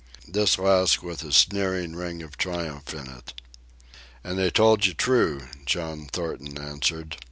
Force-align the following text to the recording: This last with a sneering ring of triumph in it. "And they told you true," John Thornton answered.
This 0.27 0.57
last 0.57 1.03
with 1.03 1.21
a 1.21 1.31
sneering 1.31 1.95
ring 1.95 2.23
of 2.23 2.35
triumph 2.35 2.91
in 2.91 3.05
it. 3.07 3.39
"And 4.23 4.35
they 4.39 4.49
told 4.49 4.83
you 4.87 4.95
true," 4.95 5.47
John 5.67 6.07
Thornton 6.07 6.57
answered. 6.57 7.17